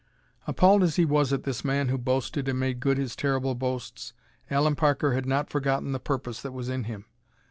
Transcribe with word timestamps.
Appalled 0.47 0.81
as 0.81 0.95
he 0.95 1.05
was 1.05 1.31
at 1.31 1.43
this 1.43 1.63
man 1.63 1.89
who 1.89 1.97
boasted 1.99 2.47
and 2.49 2.59
made 2.59 2.79
good 2.79 2.97
his 2.97 3.15
terrible 3.15 3.53
boasts 3.53 4.13
Allen 4.49 4.73
Parker 4.75 5.13
had 5.13 5.27
not 5.27 5.51
forgotten 5.51 5.91
the 5.91 5.99
purpose 5.99 6.41
that 6.41 6.53
was 6.53 6.69
in 6.69 6.85
him. 6.85 7.05